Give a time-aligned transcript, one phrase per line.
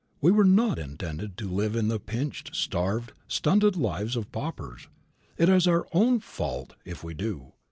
[0.19, 4.87] We were not intended to live the pinched, starved, stunted lives of paupers.
[5.37, 7.53] It is our own fault if we do.